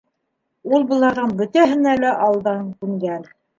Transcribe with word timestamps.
Ул 0.77 0.85
быларҙың 0.91 1.35
бөтәһенә 1.43 1.95
лә 2.01 2.17
алдан 2.31 2.75
күнгән. 2.83 3.33